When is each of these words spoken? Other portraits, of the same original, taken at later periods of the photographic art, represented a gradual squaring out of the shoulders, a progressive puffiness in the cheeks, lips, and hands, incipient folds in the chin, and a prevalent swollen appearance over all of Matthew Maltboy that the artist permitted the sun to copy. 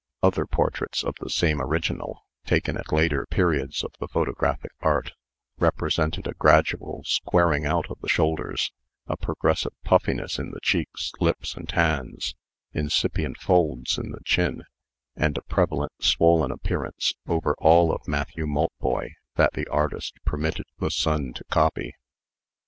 Other 0.23 0.47
portraits, 0.47 1.03
of 1.03 1.13
the 1.19 1.29
same 1.29 1.61
original, 1.61 2.25
taken 2.43 2.75
at 2.75 2.91
later 2.91 3.27
periods 3.27 3.83
of 3.83 3.93
the 3.99 4.07
photographic 4.07 4.71
art, 4.79 5.11
represented 5.59 6.25
a 6.25 6.33
gradual 6.33 7.03
squaring 7.05 7.67
out 7.67 7.85
of 7.91 7.99
the 7.99 8.09
shoulders, 8.09 8.71
a 9.05 9.15
progressive 9.15 9.73
puffiness 9.83 10.39
in 10.39 10.49
the 10.49 10.59
cheeks, 10.59 11.11
lips, 11.19 11.53
and 11.53 11.69
hands, 11.71 12.33
incipient 12.73 13.37
folds 13.37 13.99
in 13.99 14.09
the 14.09 14.21
chin, 14.25 14.63
and 15.15 15.37
a 15.37 15.43
prevalent 15.43 15.93
swollen 15.99 16.49
appearance 16.49 17.13
over 17.27 17.53
all 17.59 17.91
of 17.93 18.07
Matthew 18.07 18.47
Maltboy 18.47 19.09
that 19.35 19.53
the 19.53 19.67
artist 19.67 20.15
permitted 20.25 20.65
the 20.79 20.89
sun 20.89 21.31
to 21.33 21.43
copy. 21.51 21.93